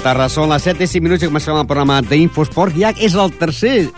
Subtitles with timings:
[0.00, 0.28] tarda.
[0.32, 2.76] Són les 7 i 5 minuts i comencem el programa d'Infosport.
[2.78, 3.90] Ja és el tercer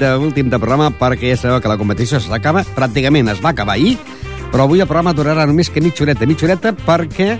[0.00, 3.76] de últim de programa perquè ja sabeu que la competició s'acaba, pràcticament es va acabar
[3.76, 3.96] ahir,
[4.52, 7.38] però avui el programa durarà només que mitja horeta, mitja horeta, perquè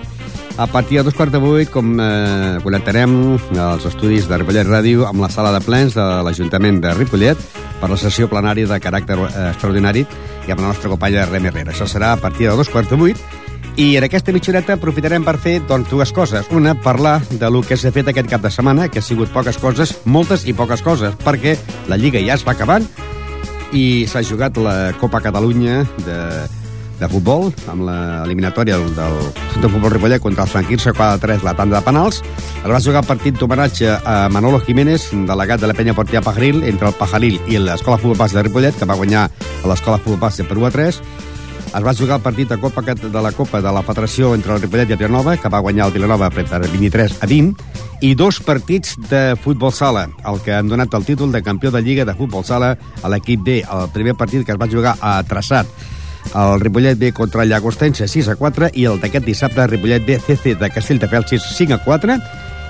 [0.57, 3.13] a partir de dos quarts de vuit com, eh, connectarem
[3.55, 7.37] els estudis de Ripollet Ràdio amb la sala de plens de l'Ajuntament de Ripollet
[7.81, 10.05] per la sessió plenària de caràcter eh, extraordinari
[10.47, 11.71] i amb la nostra companya Rem Herrera.
[11.71, 13.17] Això serà a partir de dos quarts de vuit
[13.77, 16.47] i en aquesta mitjoreta aprofitarem per fer doncs, dues coses.
[16.51, 19.57] Una, parlar de lo que s'ha fet aquest cap de setmana, que ha sigut poques
[19.61, 21.55] coses, moltes i poques coses, perquè
[21.87, 22.87] la Lliga ja es va acabant
[23.71, 26.17] i s'ha jugat la Copa Catalunya de,
[26.99, 29.17] de futbol, amb l'eliminatòria del, del
[29.63, 32.19] de Futbol Ripollet contra el Franquirse, 4-3, la tanda de penals.
[32.61, 36.91] Es va jugar partit d'homenatge a Manolo Jiménez, delegat de la penya Portia Pajaril, entre
[36.91, 40.59] el Pajaril i l'Escola Futbol de Ripollet, que va guanyar a l'Escola Futbol Base per
[40.59, 41.03] 1 a 3
[41.71, 44.61] es va jugar el partit de, Copa, de la Copa de la Federació entre el
[44.61, 48.41] Ripollet i el Vilanova, que va guanyar el Vilanova per 23 a 20, i dos
[48.43, 52.15] partits de futbol sala, el que han donat el títol de campió de Lliga de
[52.17, 55.67] futbol sala a l'equip B, el primer partit que es va jugar a Traçat.
[56.35, 60.55] El Ripollet B contra Llagostense 6 a 4 i el d'aquest dissabte Ripollet B CC
[60.59, 62.17] de Castelldefels 5 a 4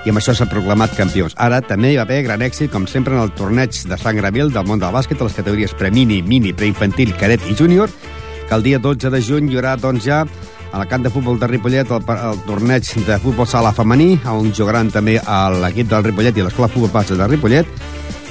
[0.06, 1.36] i amb això s'ha proclamat campions.
[1.38, 4.50] Ara també hi va haver gran èxit, com sempre, en el torneig de Sant Gravil
[4.54, 7.92] del món del bàsquet, a les categories premini, mini, preinfantil, cadet i júnior,
[8.52, 10.26] que el dia 12 de juny hi haurà doncs, ja
[10.76, 14.90] al camp de futbol de Ripollet el, el torneig de futbol sala femení, on jugaran
[14.92, 15.14] també
[15.62, 17.70] l'equip del Ripollet i l'escola futbol base de Ripollet,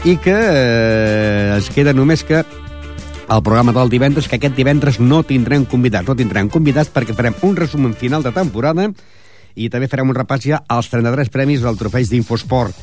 [0.05, 5.23] i que eh, es queda només que el programa del divendres, que aquest divendres no
[5.25, 8.91] tindrem convidats, no tindrem convidats perquè farem un resum final de temporada
[9.57, 12.77] i també farem un repàs ja als 33 premis del trofeig d'Infosport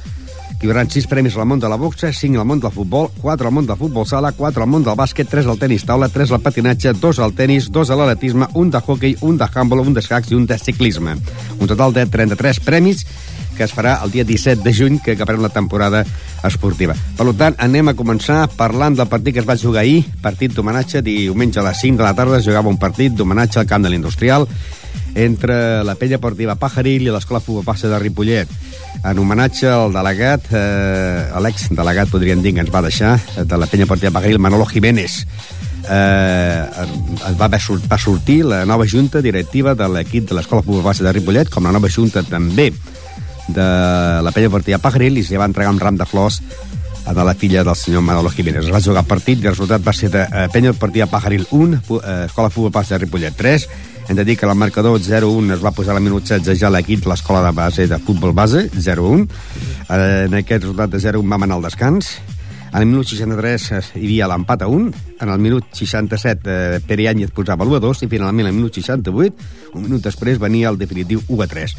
[0.57, 3.47] hi haurà 6 premis al món de la boxa, 5 al món del futbol, 4
[3.47, 6.33] al món del futbol sala, 4 al món del bàsquet, 3 al tenis taula, 3
[6.33, 9.93] al patinatge, 2 al tenis, 2 a l'atletisme, un de hockey, un de handball, un
[9.93, 11.17] d'escacs i un de ciclisme.
[11.59, 13.05] Un total de 33 premis
[13.57, 16.03] que es farà el dia 17 de juny, que acabarem la temporada
[16.45, 16.93] esportiva.
[17.17, 21.01] Per tant, anem a començar parlant del partit que es va jugar ahir, partit d'homenatge,
[21.01, 23.89] diumenge a les 5 de la tarda es jugava un partit d'homenatge al camp de
[23.89, 24.45] l'Industrial
[25.15, 28.51] entre la pella portiva Pajaril i l'Escola Futbol Passa de Ripollet
[29.03, 33.85] en homenatge al delegat, eh, l'ex-delegat, podríem dir, que ens va deixar, de la penya
[33.85, 35.25] portiva Pagaril, Manolo Jiménez.
[35.89, 36.65] Eh,
[37.39, 41.63] va, va sortir la nova junta directiva de l'equip de l'Escola Base de Ripollet, com
[41.63, 42.71] la nova junta també
[43.47, 43.67] de
[44.23, 46.41] la penya portiva Pajaril, i s'hi va entregar un ram de flors
[47.07, 48.65] de la filla del senyor Manolo Jiménez.
[48.65, 51.77] Es va jugar partit i el resultat va ser de eh, penya portiva Pajaril 1,
[51.77, 53.69] eh, Escola Futbol Base de Ripollet 3,
[54.07, 56.71] hem de dir que el marcador 0-1 es va posar a la minut 16 ja
[56.71, 59.27] l'equip de l'escola de base de futbol base, 0-1.
[59.91, 62.15] En aquest resultat de 0-1 vam anar al descans.
[62.71, 65.03] En el minut 63 hi havia l'empat a 1.
[65.23, 69.47] En el minut 67 eh, Pere Áñez posava l'1-2 i finalment en el minut 68,
[69.73, 71.75] un minut després, venia el definitiu 1-3.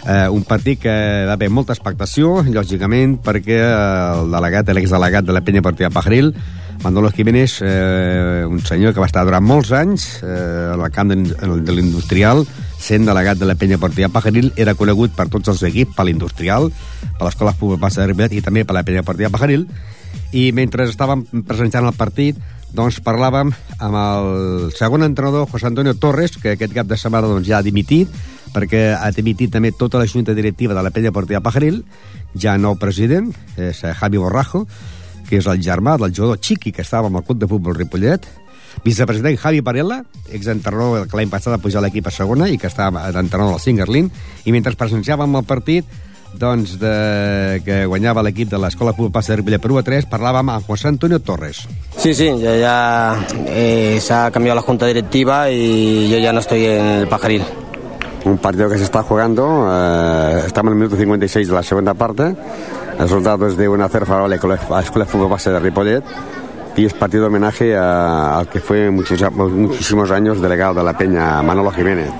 [0.00, 0.94] Eh, un partit que
[1.28, 6.32] va haver molta expectació, lògicament, perquè el delegat, l'exdelegat de la penya partida Pajaril,
[6.82, 11.18] Manolo Jiménez, eh, un senyor que va estar durant molts anys eh, al camp de,
[11.20, 12.46] de l'industrial,
[12.80, 16.70] sent delegat de la penya portiva Pajaril, era conegut per tots els equips, per l'industrial,
[17.18, 19.66] per l'Escola Futbol Passa de Ripollet i també per la penya portiva Pajaril,
[20.32, 22.38] i mentre estàvem presenciant el partit,
[22.72, 23.50] doncs parlàvem
[23.82, 27.66] amb el segon entrenador, José Antonio Torres, que aquest cap de setmana doncs, ja ha
[27.66, 28.08] dimitit,
[28.54, 31.82] perquè ha dimitit també tota la junta directiva de la penya portiva Pajaril,
[32.32, 34.64] ja nou president, és Javi Borrajo,
[35.30, 38.26] que és el germà del jugador Chiqui, que estava amb el club de futbol Ripollet,
[38.84, 40.02] vicepresident Javi Parella,
[40.34, 44.10] exentrenador que l'any passat va pujar l'equip a segona i que estava d'entrenador del Singerlin,
[44.44, 45.86] i mentre presenciàvem el partit,
[46.40, 50.10] doncs, de, que guanyava l'equip de l'Escola Futbol Passa de Ripollet per 1 a 3,
[50.10, 51.64] parlàvem amb José Antonio Torres.
[51.96, 52.76] Sí, sí, ya, ya
[53.48, 57.42] eh, se ha cambiado la junta directiva y yo ya no estoy en el Pajaril.
[58.24, 61.94] Un partido que se está jugando, eh, estamos en el minuto 56 de la segunda
[61.94, 62.34] parte,
[63.00, 66.04] El resultado es de un hacer favorable con la Escuela de Fútbol Base de Ripollet
[66.76, 70.96] y es partido de homenaje a- al que fue muchos, muchísimos años delegado de la
[70.96, 72.10] Peña, Manolo Jiménez.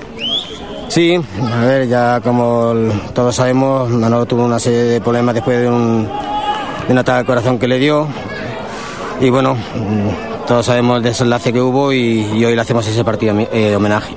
[0.89, 1.15] Sí,
[1.55, 2.73] a ver, ya como
[3.13, 6.03] todos sabemos, Manolo tuvo una serie de problemas después de un,
[6.87, 8.07] de un ataque al corazón que le dio.
[9.21, 13.03] Y bueno, mm, todos sabemos el desenlace que hubo y, y hoy le hacemos ese
[13.05, 14.15] partido eh, homenaje.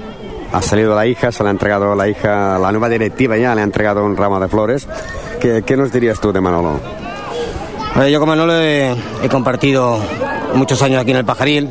[0.53, 3.61] Ha salido la hija, se le ha entregado la hija, la nueva directiva ya le
[3.61, 4.89] ha entregado un ramo de flores.
[5.45, 6.81] ¿Qué, qué nos dirías tú de Manolo?
[8.11, 9.99] Yo con Manolo he, he compartido
[10.55, 11.69] muchos años aquí en el Pajaril.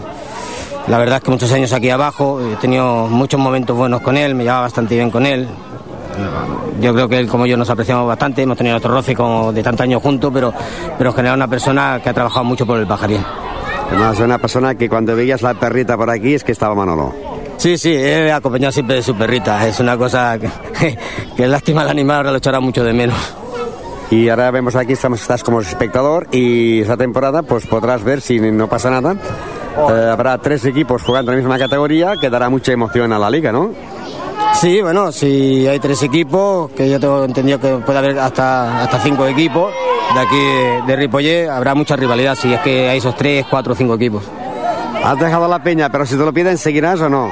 [0.86, 2.40] La verdad es que muchos años aquí abajo.
[2.40, 5.48] He tenido muchos momentos buenos con él, me llevaba bastante bien con él.
[6.82, 9.64] Yo creo que él como yo nos apreciamos bastante, hemos tenido otro roce como de
[9.64, 10.54] tantos años juntos, pero,
[10.96, 13.26] pero en general una persona que ha trabajado mucho por el Pajaril.
[13.88, 17.12] Además, una persona que cuando veías la perrita por aquí es que estaba Manolo.
[17.58, 19.68] Sí, sí, él acompañado siempre de su perrita.
[19.68, 20.48] Es una cosa que,
[21.36, 23.38] que es lástima el animal, ahora lo echará mucho de menos.
[24.14, 28.40] Y ahora vemos aquí, estamos, estás como espectador y esta temporada pues podrás ver si
[28.40, 29.16] no pasa nada.
[29.90, 33.28] eh, habrá tres equipos jugando en la misma categoría que dará mucha emoción a la
[33.32, 33.72] liga, ¿no?
[34.54, 39.00] Sí, bueno, si hay tres equipos, que yo tengo entendido que puede haber hasta, hasta
[39.00, 39.74] cinco equipos
[40.14, 43.74] de aquí de, de Ripollet, habrá mucha rivalidad si es que hay esos tres, cuatro
[43.74, 44.24] o cinco equipos.
[45.04, 47.32] Has dejado la peña, pero si te lo piden, ¿seguirás o no?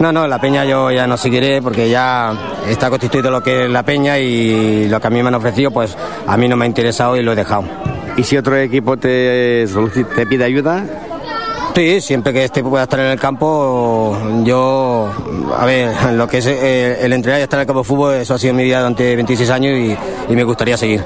[0.00, 2.32] No, no, la peña yo ya no seguiré porque ya
[2.66, 5.70] está constituido lo que es la peña y lo que a mí me han ofrecido,
[5.70, 5.94] pues
[6.26, 7.64] a mí no me ha interesado y lo he dejado.
[8.16, 9.66] ¿Y si otro equipo te,
[10.16, 10.86] te pide ayuda?
[11.74, 15.12] Sí, siempre que este pueda estar en el campo, yo,
[15.56, 18.34] a ver, lo que es el entrenar y estar en el campo de fútbol, eso
[18.34, 21.04] ha sido mi vida durante 26 años y, y me gustaría seguir.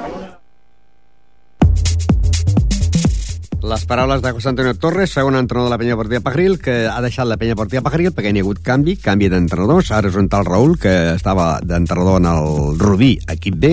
[3.74, 7.00] Les paraules de José Antonio Torres, segon entrenador de la penya Portilla Pajaril, que ha
[7.02, 9.90] deixat la penya Portilla Pajaril perquè hi ha hagut canvi, canvi d'entrenadors.
[9.90, 13.72] Ara és un tal Raül, que estava d'entrenador en el Rubí, equip B,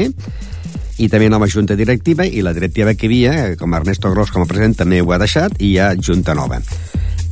[0.98, 4.42] i també nova junta directiva, i la directiva que hi havia, com Ernesto Gros com
[4.42, 6.58] a president, també ho ha deixat, i hi ha junta nova.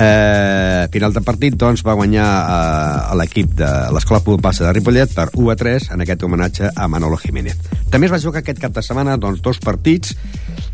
[0.01, 5.11] Eh, final de partit doncs, va guanyar eh, l'equip de l'Escola Futbol Passa de Ripollet
[5.11, 7.57] per 1 a 3 en aquest homenatge a Manolo Jiménez.
[7.91, 10.15] També es va jugar aquest cap de setmana doncs, dos partits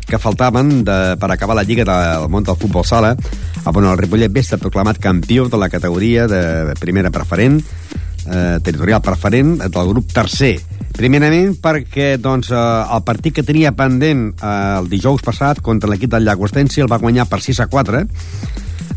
[0.06, 3.16] que faltaven de, per acabar la Lliga del món del futbol sala.
[3.66, 7.58] On el Ripollet ve està proclamat campió de la categoria de primera preferent
[8.30, 10.54] eh, territorial preferent del grup tercer.
[10.96, 12.62] Primerament perquè doncs, eh,
[12.94, 17.02] el partit que tenia pendent eh, el dijous passat contra l'equip del Llagostensi el va
[17.02, 18.06] guanyar per 6 a 4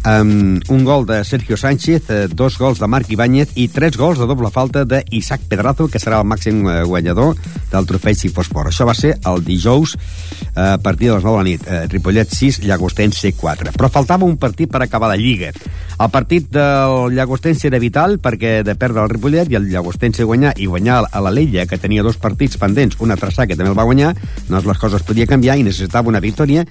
[0.06, 4.20] um, un gol de Sergio Sánchez, eh, dos gols de Marc Ibáñez i tres gols
[4.20, 7.36] de doble falta d'Isaac Pedrazo, que serà el màxim eh, guanyador
[7.72, 8.72] del trofei Cifosport.
[8.72, 11.68] Això va ser el dijous eh, a partir de les 9 de la nit.
[11.92, 13.76] Ripollet 6, Llagostense 4.
[13.78, 15.52] Però faltava un partit per acabar la Lliga.
[16.00, 20.54] El partit del Llagostense era vital perquè de perdre el Ripollet i el Llagostense guanyar
[20.58, 23.78] i guanyar a la Lella, que tenia dos partits pendents, una traçà que també el
[23.78, 24.14] va guanyar,
[24.48, 26.64] doncs les coses podia canviar i necessitava una victòria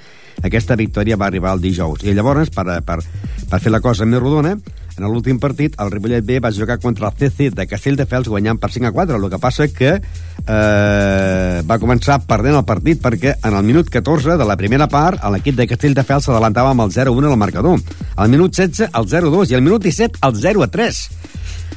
[0.43, 2.05] aquesta victòria va arribar el dijous.
[2.05, 3.01] I llavors, per, per,
[3.49, 4.57] per fer la cosa més rodona,
[4.99, 8.73] en l'últim partit, el Ripollet B va jugar contra el CC de Castelldefels guanyant per
[8.75, 9.19] 5 a 4.
[9.19, 14.35] El que passa que eh, va començar perdent el partit perquè en el minut 14
[14.41, 17.79] de la primera part l'equip de Castelldefels s'adelantava amb el 0-1 al marcador.
[18.17, 21.03] Al minut 16 el 0-2 i al minut 17 el 0-3.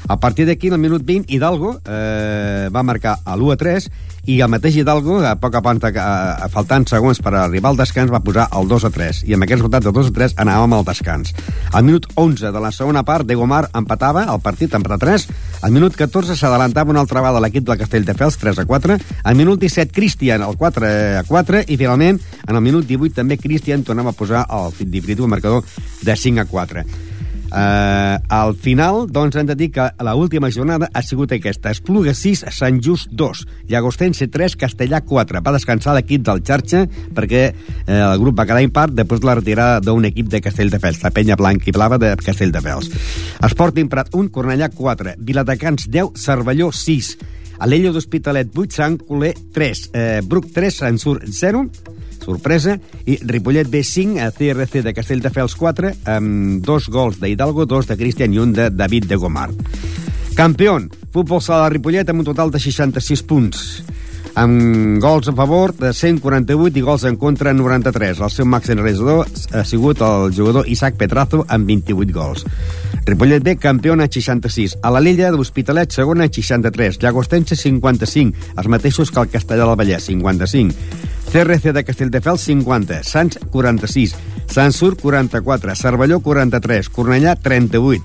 [0.10, 3.86] A partir d'aquí, en el minut 20, Hidalgo eh, va marcar l'1-3
[4.30, 5.98] i el mateix Hidalgo, a poc a poc,
[6.54, 9.22] faltant segons per arribar al descans, va posar el 2 a 3.
[9.26, 11.34] I amb aquest resultat de 2 a 3 anàvem al descans.
[11.72, 15.28] Al minut 11 de la segona part, de Gomar empatava el partit, empat a 3.
[15.66, 19.00] Al minut 14 s'adelantava una altra vegada l'equip del Castelldefels, 3 a 4.
[19.24, 20.92] Al minut 17, Cristian, el 4
[21.22, 21.66] a 4.
[21.68, 25.66] I finalment, en el minut 18, també Cristian tornava a posar el definitiu marcador
[26.02, 26.86] de 5 a 4.
[27.52, 31.74] Uh, al final, doncs, hem de dir que la última jornada ha sigut aquesta.
[31.76, 33.44] Espluga 6, Sant Just 2.
[33.68, 35.42] Llagostense 3, Castellà 4.
[35.44, 39.36] Va descansar l'equip del Xarxa perquè eh, el grup va quedar impart després de la
[39.42, 42.88] retirada d'un equip de Castelldefels, la penya blanca i blava de Castelldefels.
[43.44, 45.18] Esport Imprat 1, Cornellà 4.
[45.20, 47.18] Viladecans 10, Cervelló 6.
[47.62, 49.84] Alella d'Hospitalet 8, Sant Coler 3.
[49.92, 51.68] Eh, Bruc 3, Sant Sur 0
[52.22, 57.98] sorpresa, i Ripollet B5 a CRC de Castelldefels 4 amb dos gols d'Hidalgo, dos de
[58.00, 59.50] Cristian i un de David de Gomar.
[60.38, 60.78] Campió,
[61.12, 63.66] futbol sala de Ripollet amb un total de 66 punts
[64.36, 68.22] amb gols a favor de 148 i gols en contra 93.
[68.22, 72.46] El seu màxim realitzador ha sigut el jugador Isaac Petrazo amb 28 gols.
[73.06, 74.78] Ripollet B, campió a 66.
[74.82, 77.00] A la Lilla de l'Hospitalet, segona a 63.
[77.02, 78.54] Llagostense, 55.
[78.58, 81.11] Els mateixos que el Castellà del Vallès, 55.
[81.32, 83.04] CRC de Castelldefels, 50.
[83.08, 84.16] Sants, 46.
[84.52, 85.76] Sant Sur, 44.
[85.80, 86.90] Cervelló, 43.
[86.90, 88.04] Cornellà, 38.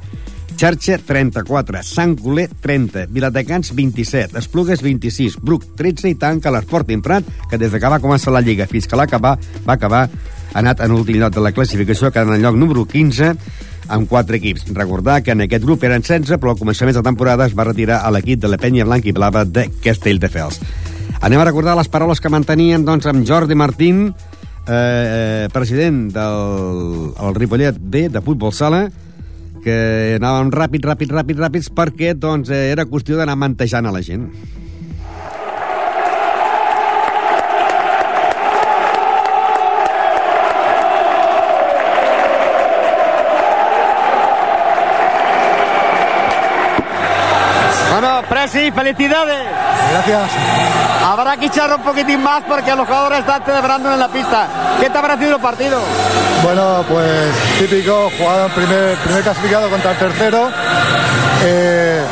[0.56, 1.82] Xarxa, 34.
[1.82, 3.08] Sant Coler, 30.
[3.10, 4.38] Viladecans, 27.
[4.38, 5.40] Esplugues, 26.
[5.42, 6.12] Bruc, 13.
[6.14, 9.74] I tanca l'Esport Imprat, que des que va començar la Lliga fins que l'acabar, va
[9.74, 13.34] acabar, ha anat en l'últim lloc de la classificació, quedant en lloc número 15,
[13.88, 14.70] amb quatre equips.
[14.70, 18.04] Recordar que en aquest grup eren 16, però al començament de temporada es va retirar
[18.06, 20.62] a l'equip de la penya blanca i blava de Castelldefels.
[21.20, 24.10] Anem a recordar les paraules que mantenien doncs, amb Jordi Martín,
[24.68, 28.86] eh, president del el Ripollet B de futbol sala,
[29.64, 34.28] que anàvem ràpid, ràpid, ràpid, ràpids, perquè doncs, era qüestió d'anar mantejant a la gent.
[48.16, 49.44] Bueno, Presi, felicidades.
[49.90, 50.30] Gracias.
[51.04, 54.48] Habrá que echar un poquitín más porque los jugadores están celebrando en la pista.
[54.80, 55.78] ¿Qué te ha parecido el partido?
[56.42, 60.48] Bueno, pues típico, jugado en primer, primer clasificado contra el tercero.
[61.44, 62.02] Eh,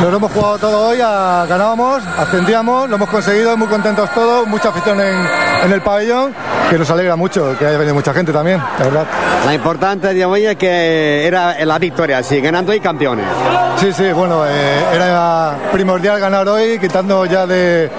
[0.00, 4.46] nos lo hemos jugado todo hoy, a, ganábamos, ascendíamos, lo hemos conseguido, muy contentos todos,
[4.46, 5.26] mucha afición en,
[5.64, 6.32] en, el pabellón,
[6.70, 9.06] que nos alegra mucho que haya venido mucha gente también, la verdad.
[9.44, 13.26] La importante de hoy es que era la victoria, sí, ganando y campeones.
[13.78, 17.90] Sí, sí, bueno, eh, era primordial ganar hoy, quitando ya de,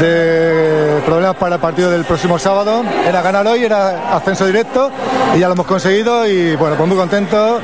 [0.00, 2.84] de problemas para el partido del próximo sábado.
[3.06, 4.90] Era ganar hoy, era ascenso directo
[5.34, 7.62] y ya lo hemos conseguido y bueno, pues muy contentos,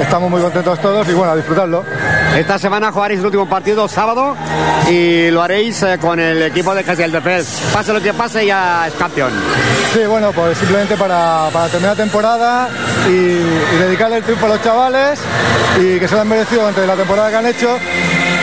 [0.00, 1.84] estamos muy contentos todos y bueno, a disfrutarlo.
[2.36, 4.36] Esta semana jugaréis el último partido sábado
[4.90, 7.62] y lo haréis eh, con el equipo de Casiel de Fez.
[7.72, 9.32] Pase lo que pase, ya es campeón.
[9.92, 12.68] Sí, bueno, pues simplemente para, para terminar la temporada
[13.08, 15.20] y, y, dedicarle el triunfo a los chavales
[15.80, 17.78] y que se lo han merecido durante la temporada que han hecho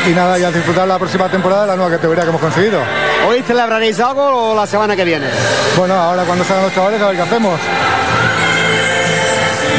[0.06, 2.82] y nada, ya disfrutar la próxima temporada de la nueva categoría que hemos conseguido.
[3.28, 5.28] ¿Hoy celebraréis algo o la semana que viene?
[5.78, 7.60] Bueno, ahora cuando salgan los chavales a ver qué hacemos.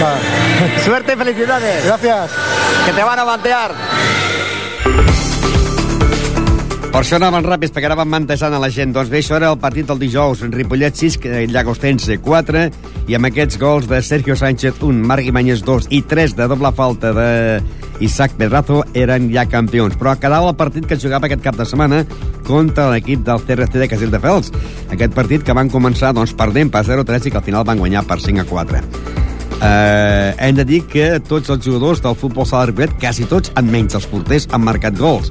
[0.03, 0.81] Va.
[0.85, 1.85] Suerte y felicidades.
[1.85, 2.31] Gracias.
[2.87, 3.75] Que te van a bantear.
[6.95, 8.93] Per això anàvem ràpids, perquè anàvem mantejant a la gent.
[8.95, 10.45] Doncs bé, això era el partit del dijous.
[10.55, 11.17] Ripollet 6,
[11.51, 12.69] Llagostense 4,
[13.11, 16.71] i amb aquests gols de Sergio Sánchez 1, Marc Ibáñez 2 i 3 de doble
[16.79, 17.33] falta de
[18.01, 19.99] Isaac Pedrazo eren ja campions.
[20.01, 22.05] Però quedava el partit que jugava aquest cap de setmana
[22.47, 24.53] contra l'equip del CRC de Castelldefels.
[24.95, 28.05] Aquest partit que van començar doncs, perdent per 0-3 i que al final van guanyar
[28.09, 28.85] per 5 a 4.
[29.55, 33.53] Uh, hem de dir que tots els jugadors del futbol sala de Ripollet, quasi tots,
[33.57, 35.31] en menys els porters, han marcat gols.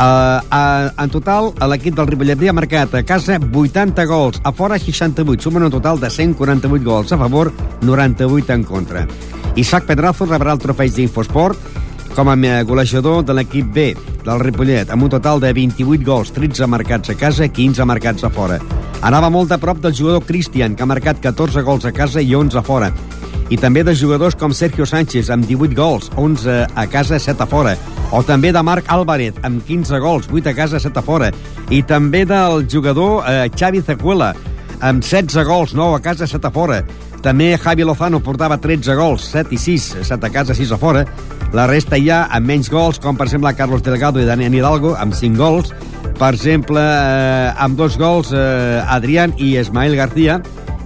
[0.00, 4.50] Uh, uh, en total, l'equip del Ripollet B ha marcat a casa 80 gols, a
[4.56, 7.52] fora 68, sumen un total de 148 gols a favor,
[7.84, 9.04] 98 en contra.
[9.60, 15.02] Isaac Pedrazo rebrà el trofeig d'Infosport com a golejador de l'equip B del Ripollet, amb
[15.06, 18.58] un total de 28 gols, 13 marcats a casa, 15 marcats a fora.
[19.02, 22.34] Anava molt a prop del jugador Cristian, que ha marcat 14 gols a casa i
[22.34, 22.92] 11 a fora.
[23.50, 27.48] I també de jugadors com Sergio Sánchez amb 18 gols, 11 a casa, 7 a
[27.50, 27.76] fora,
[28.12, 31.32] o també de Marc Álvarez amb 15 gols, 8 a casa, 7 a fora,
[31.70, 34.34] i també del jugador eh, Xavi Zecuela
[34.80, 36.80] amb 16 gols, 9 a casa, 7 a fora.
[37.20, 41.04] També Javi Lozano portava 13 gols, 7 i 6, 7 a casa, 6 a fora.
[41.52, 45.14] La resta ja amb menys gols, com per exemple Carlos Delgado i Daniel Hidalgo, amb
[45.14, 45.74] 5 gols.
[46.18, 50.40] Per exemple, eh, amb dos gols, eh, Adrián i Ismael García,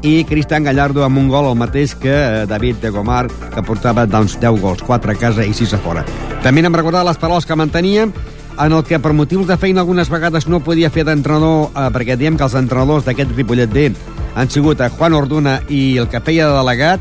[0.05, 4.37] i Cristian Gallardo amb un gol el mateix que David de Gomar, que portava doncs,
[4.41, 6.05] 10 gols, 4 a casa i 6 a fora.
[6.45, 8.13] També n'hem recordat les paraules que manteníem
[8.59, 12.19] en el que per motius de feina algunes vegades no podia fer d'entrenador, eh, perquè
[12.19, 13.91] diem que els entrenadors d'aquest Ripollet D
[14.35, 17.01] han sigut a Juan Orduna i el que feia de delegat,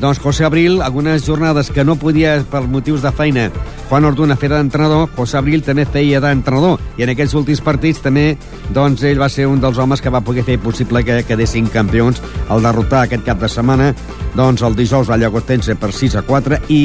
[0.00, 3.50] doncs José Abril, algunes jornades que no podia per motius de feina
[3.88, 8.32] Juan Orduna fer d'entrenador, José Abril també feia d'entrenador, i en aquests últims partits també,
[8.74, 12.18] doncs ell va ser un dels homes que va poder fer possible que quedessin campions
[12.50, 13.92] al derrotar aquest cap de setmana
[14.34, 16.80] doncs el dijous a Llagostense per 6 a 4 i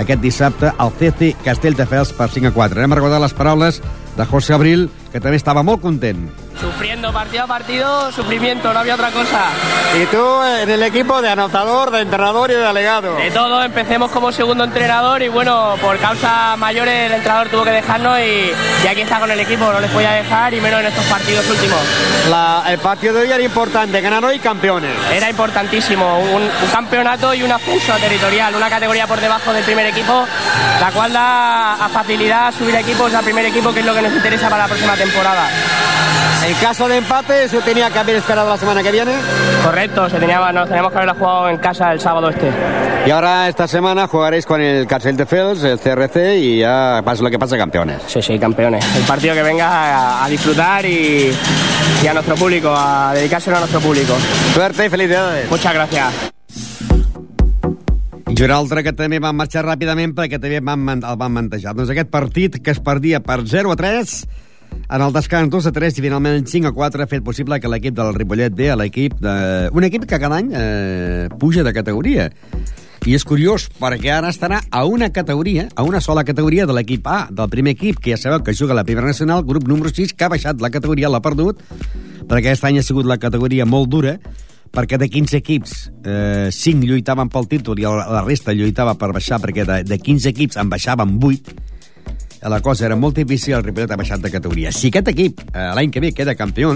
[0.00, 2.80] aquest dissabte al CC Castelldefels per 5 a 4.
[2.80, 3.80] Anem a recordar les paraules
[4.16, 6.30] de José Abril, que també estava molt content.
[6.60, 9.50] Sufriendo partido a partido, sufrimiento, no había otra cosa.
[10.00, 13.16] ¿Y tú en el equipo de anotador, de entrenador y de delegado?
[13.16, 17.70] De todo, empecemos como segundo entrenador y bueno, por causa mayores el entrenador tuvo que
[17.70, 18.52] dejarnos y,
[18.84, 21.48] y aquí está con el equipo, no les podía dejar y menos en estos partidos
[21.50, 21.80] últimos.
[22.30, 24.92] La, el partido de hoy era importante, ganar hoy campeones.
[25.12, 29.86] Era importantísimo, un, un campeonato y un ascenso territorial, una categoría por debajo del primer
[29.86, 30.24] equipo,
[30.80, 34.12] la cual da a facilidad subir equipos al primer equipo, que es lo que nos
[34.12, 35.48] interesa para la próxima temporada.
[36.46, 39.12] En caso de empate, ¿se tenía que haber esperado la semana que viene?
[39.64, 42.50] Correcto, se tenía, nos teníamos que haberla jugado en casa el sábado este.
[43.06, 47.22] Y ahora esta semana jugaréis con el Carcel de Fels, el CRC, y ya pasa
[47.22, 48.02] lo que pasa, campeones.
[48.06, 48.84] Sí, sí, campeones.
[48.94, 51.32] El partido que venga a, a disfrutar y,
[52.02, 54.14] y, a nuestro público, a dedicárselo a nuestro público.
[54.52, 55.50] Suerte y felicidades.
[55.50, 56.33] Muchas gracias.
[58.34, 61.70] I un altre que també va marxar ràpidament perquè també van, el van mantejar.
[61.78, 64.14] Doncs aquest partit que es perdia per 0 a 3
[64.74, 67.70] en el descans 2 a 3 i finalment 5 a 4 ha fet possible que
[67.70, 69.34] l'equip del Ripollet ve a l'equip de...
[69.70, 72.26] un equip que cada any eh, puja de categoria.
[73.06, 77.06] I és curiós, perquè ara estarà a una categoria, a una sola categoria de l'equip
[77.06, 79.94] A, del primer equip, que ja sabeu que juga a la primera nacional, grup número
[79.94, 81.62] 6, que ha baixat la categoria, l'ha perdut,
[82.26, 84.16] perquè aquest any ha sigut la categoria molt dura,
[84.74, 89.40] perquè de 15 equips, eh, 5 lluitaven pel títol i la resta lluitava per baixar,
[89.42, 91.54] perquè de, de 15 equips en baixaven 8,
[92.50, 94.72] la cosa era molt difícil, el Ripollet ha baixat de categoria.
[94.72, 96.74] Si aquest equip eh, l'any que ve queda campió,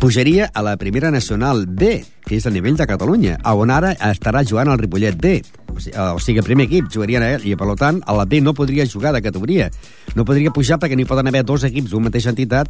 [0.00, 4.42] pujaria a la primera nacional B, que és a nivell de Catalunya, on ara estarà
[4.44, 5.36] jugant el Ripollet B.
[5.74, 8.40] O sigui, o sigui primer equip jugarien a ell, i per tant, a la B
[8.42, 9.70] no podria jugar de categoria.
[10.14, 12.68] No podria pujar perquè n'hi poden haver dos equips d'una mateixa entitat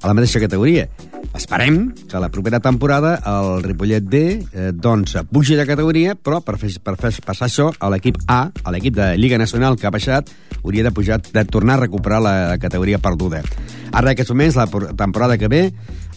[0.00, 0.88] a la mateixa categoria.
[1.36, 6.56] Esperem que la propera temporada el Ripollet B eh, doncs pugi de categoria, però per,
[6.58, 9.94] fer, per fer passar això a l'equip A, a l'equip de Lliga Nacional que ha
[9.94, 10.32] baixat,
[10.64, 13.44] hauria de pujar de tornar a recuperar la categoria perduda.
[13.92, 15.62] Ara, en aquests moments, la temporada que ve,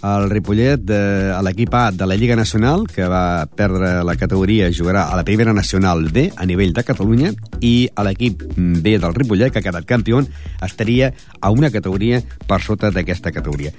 [0.03, 4.67] el Ripollet, de, a l'equip A de la Lliga Nacional, que va perdre la categoria,
[4.67, 7.31] jugarà a la primera nacional B, a nivell de Catalunya,
[7.63, 10.19] i a l'equip B del Ripollet, que ha quedat campió,
[10.62, 13.72] estaria a una categoria per sota d'aquesta categoria.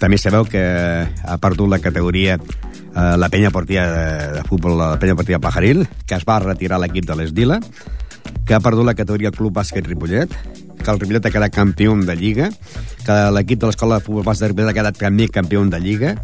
[0.00, 4.98] També sabeu que ha perdut la categoria eh, la penya portia de, de futbol, la
[5.00, 7.60] penya portia Pajaril, que es va retirar l'equip de l'Esdila,
[8.46, 10.36] que ha perdut la categoria Club Bàsquet Ripollet,
[10.82, 12.50] que el Ripollet ha quedat campió de Lliga,
[13.06, 16.16] que l'equip de l'Escola de Futbol de Ripollet ha quedat també campió de Lliga,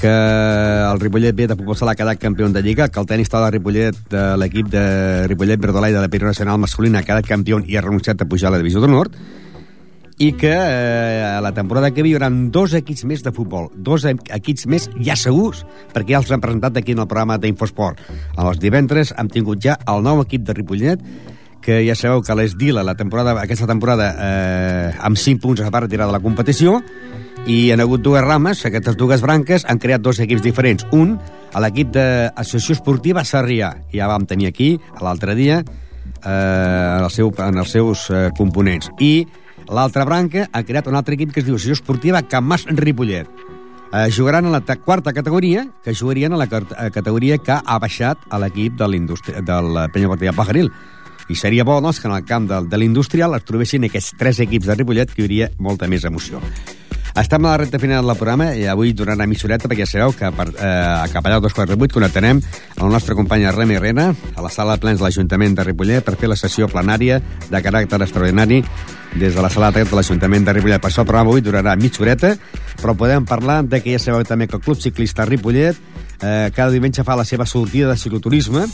[0.00, 3.30] que el Ripollet B de futbol sala ha quedat campió de Lliga, que el tenis
[3.30, 3.96] de Ripollet,
[4.40, 8.20] l'equip de Ripollet Verdolai de la Pirona Nacional Masculina ha quedat campió i ha renunciat
[8.20, 9.14] a pujar a la divisió del nord,
[10.18, 14.04] i que eh, la temporada que ve hi haurà dos equips més de futbol, dos
[14.06, 17.98] equips més ja segurs, perquè ja els han presentat aquí en el programa d'Infosport.
[18.38, 21.02] Els divendres hem tingut ja el nou equip de Ripollet,
[21.64, 25.80] que ja sabeu que l'Esdila la temporada, aquesta temporada eh, amb 5 punts es va
[25.86, 26.82] retirar de la competició
[27.44, 30.86] i hi ha hagut dues rames, aquestes dues branques han creat dos equips diferents.
[30.96, 31.18] Un,
[31.52, 34.70] a l'equip d'Associació Esportiva Sarrià, ja vam tenir aquí
[35.04, 38.88] l'altre dia eh, en, el seu, en els seus eh, components.
[39.00, 39.26] I
[39.68, 43.28] l'altra branca ha creat un altre equip que es diu Associació Esportiva Camàs Ripollet.
[43.92, 48.40] Eh, jugaran a la quarta categoria, que jugarien a la categoria que ha baixat a
[48.40, 48.88] l'equip de,
[49.44, 50.72] de la Penya Partida Pajaril
[51.28, 54.40] i seria bo doncs, que en el camp de, de l'industrial es trobessin aquests tres
[54.44, 56.42] equips de Ripollet que hi hauria molta més emoció.
[57.14, 60.32] Estem a la recta final del programa i avui durant la mitjoreta perquè sabeu que
[60.34, 62.40] per, eh, a Capellà 248 connectarem
[62.82, 66.16] el nostre company Remi Herrera a la sala de plens de l'Ajuntament de Ripollet per
[66.18, 67.20] fer la sessió plenària
[67.52, 68.64] de caràcter extraordinari
[69.14, 70.80] des de la sala de de l'Ajuntament de Ripollet.
[70.80, 72.34] Per això el programa avui durarà mitja horeta,
[72.80, 75.76] però podem parlar de que ja sabeu també que el Club Ciclista Ripollet
[76.20, 78.66] eh, cada diumenge fa la seva sortida de cicloturisme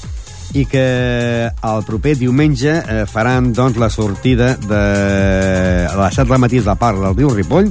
[0.55, 4.83] i que el proper diumenge eh, faran doncs, la sortida de,
[5.87, 7.71] a les 7 del matí de part del riu Ripoll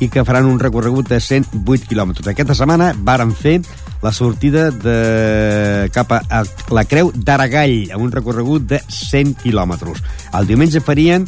[0.00, 2.28] i que faran un recorregut de 108 quilòmetres.
[2.28, 3.60] Aquesta setmana varen fer
[4.02, 10.02] la sortida de cap a la Creu d'Aragall, amb un recorregut de 100 quilòmetres.
[10.36, 11.24] El diumenge farien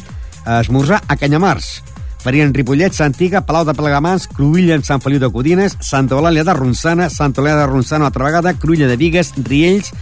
[0.57, 1.83] esmorzar a Canyamars,
[2.23, 6.55] farien Ripollet, Santiga, Palau de Plegamans, Cruïlla en Sant Feliu de Codines, Santa Eulàlia de
[6.57, 9.93] Ronçana, Santa Eulàlia de Ronçana una altra vegada, Cruïlla de Vigues, Riells,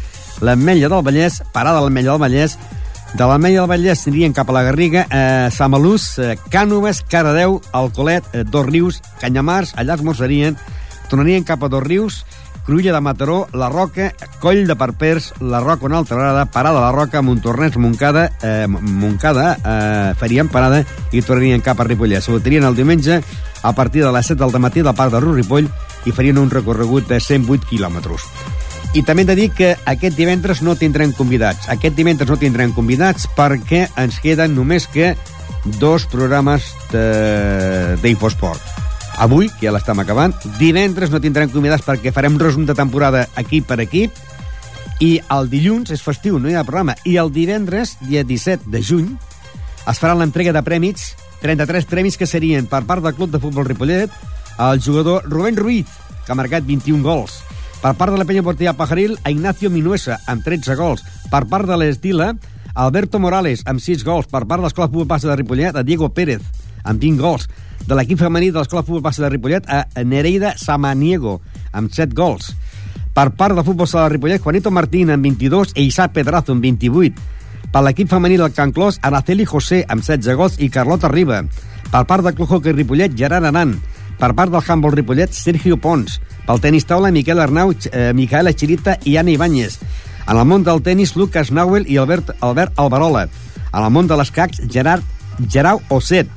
[0.41, 2.57] l'Ametlla del Vallès, parada a l'Ametlla del Vallès,
[3.13, 8.23] de l'Ametlla del Vallès anirien cap a la Garriga, eh, Samalús, eh, Cànoves, Caradeu, Alcolet,
[8.33, 10.57] eh, Dos Rius, Canyamars, allà es mossarien,
[11.10, 12.25] tornarien cap a Dos Rius,
[12.67, 16.91] Cruïlla de Mataró, La Roca, Coll de Parpers, La Roca una altra vegada, Parada la
[16.91, 20.84] Roca, Montornès, Moncada, eh, Moncada, eh, farien parada
[21.15, 22.19] i tornarien cap a Ripollet.
[22.21, 23.21] Sortirien el diumenge
[23.63, 25.69] a partir de les 7 del matí del parc de Ripoll
[26.03, 28.27] i farien un recorregut de 108 quilòmetres.
[28.93, 31.69] I també hem de dir que aquest divendres no tindrem convidats.
[31.71, 35.15] Aquest divendres no tindrem convidats perquè ens queden només que
[35.80, 38.87] dos programes d'Infosport.
[39.17, 43.65] Avui, que ja l'estem acabant, divendres no tindrem convidats perquè farem resum de temporada equip
[43.69, 44.13] per equip,
[45.01, 48.82] i el dilluns és festiu, no hi ha programa, i el divendres, dia 17 de
[48.82, 49.10] juny,
[49.88, 53.65] es farà l'entrega de prèmits, 33 premis que serien per part del Club de Futbol
[53.65, 54.13] Ripollet,
[54.58, 55.89] el jugador Rubén Ruiz,
[56.25, 57.41] que ha marcat 21 gols,
[57.82, 61.03] per part de la penya portilla Pajaril, a Ignacio Minuesa, amb 13 gols.
[61.30, 62.32] Per part de l'Estila,
[62.73, 64.30] Alberto Morales, amb 6 gols.
[64.32, 66.41] Per part de l'Escola Passa de Ripollet, a Diego Pérez,
[66.84, 67.47] amb 20 gols.
[67.88, 71.38] De l'equip femení de l'Escola Futbol Passa de Ripollet, a Nereida Samaniego,
[71.71, 72.50] amb 7 gols.
[73.15, 76.62] Per part del futbol sala de Ripollet, Juanito Martín, amb 22, e Isaac Pedrazo, amb
[76.62, 77.15] 28.
[77.71, 81.45] Per l'equip femení del Can Clos, Araceli José, amb 16 gols, i Carlota Riba.
[81.88, 83.78] Per part del Club Hockey Ripollet, Gerard Aran.
[84.19, 86.19] Per part del Handball Ripollet, Sergio Pons.
[86.45, 89.80] Pel tenis taula, Miquel Arnau, eh, Micaela Chirita i Anna Ibáñez.
[90.28, 93.30] En el món del tenis, Lucas Nauel i Albert, Albert Alvarola.
[93.71, 95.04] En el món de l'escacs, Gerard
[95.47, 96.28] Gerau Osset.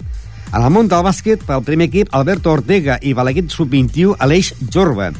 [0.51, 5.13] En el món del bàsquet, pel primer equip, Alberto Ortega i l'equip sub-21, Aleix Jorba.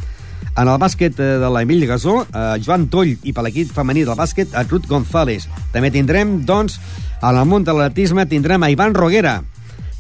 [0.59, 4.19] En el bàsquet eh, de l'Emili Gasó, eh, Joan Toll i per l'equip femení del
[4.19, 5.47] bàsquet, a Ruth González.
[5.71, 6.81] També tindrem, doncs,
[7.23, 9.39] en el món de l'atletisme tindrem a Ivan Roguera.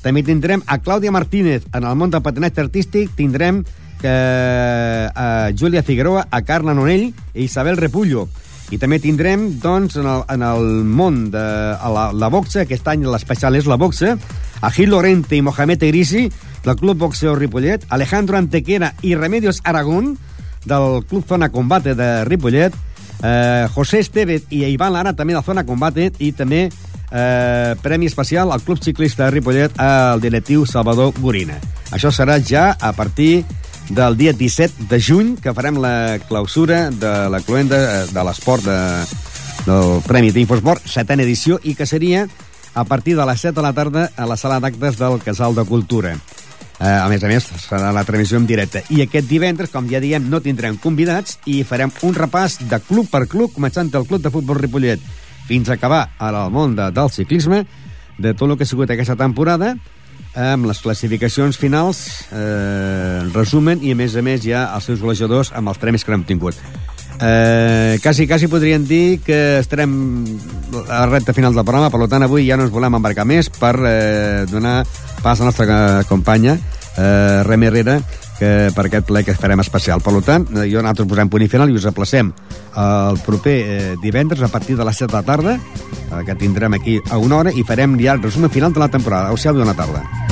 [0.02, 1.62] També tindrem a Clàudia Martínez.
[1.78, 3.62] En el món del patinatge artístic tindrem
[4.02, 8.26] eh, a Júlia Figueroa, a Carla Nonell i Isabel Repullo.
[8.70, 11.42] I també tindrem, doncs, en el, en el món de
[11.94, 14.14] la, la boxa, aquest any l'especial és la boxa,
[14.60, 16.28] a Gil Lorente i Mohamed Egrisi,
[16.64, 20.16] del Club Boxeo Ripollet, Alejandro Antequera i Remedios Aragón,
[20.64, 22.74] del Club Zona Combate de Ripollet,
[23.22, 28.52] eh, José Estevez i Ivan Lara, també de Zona Combate, i també eh, premi especial
[28.52, 31.58] al Club Ciclista de Ripollet al directiu Salvador Gorina.
[31.90, 33.44] Això serà ja a partir
[33.90, 38.64] del dia 17 de juny, que farem la clausura de la cluenda eh, de l'esport
[38.64, 38.78] de,
[39.66, 42.28] del Premi d'Infosport, setena edició, i que seria
[42.72, 45.66] a partir de les 7 de la tarda a la sala d'actes del Casal de
[45.66, 46.14] Cultura.
[46.80, 48.84] Eh, a més a més, serà la transmissió en directe.
[48.94, 53.10] I aquest divendres, com ja diem, no tindrem convidats i farem un repàs de club
[53.10, 55.02] per club, començant del Club de Futbol Ripollet
[55.50, 57.64] fins a acabar al món de, del ciclisme,
[58.22, 59.74] de tot el que ha sigut aquesta temporada,
[60.34, 65.52] amb les classificacions finals, eh, resumen, i a més a més ja els seus golejadors
[65.54, 66.54] amb els premis que hem tingut.
[67.20, 70.24] Eh, quasi, quasi podríem dir que estarem
[70.88, 73.50] a la recta final del programa, per tant avui ja no ens volem embarcar més
[73.52, 74.86] per eh, donar
[75.20, 76.56] pas a la nostra companya
[76.96, 77.98] eh, Remi Herrera
[78.40, 80.00] que per aquest ple que farem especial.
[80.00, 82.32] Per tant, eh, jo nosaltres posem punt i final i us aplacem
[82.80, 86.80] el proper eh, divendres a partir de les 7 de la tarda, eh, que tindrem
[86.80, 89.28] aquí a una hora, i farem ja el resum final de la temporada.
[89.28, 90.29] Au, siau, bona tarda.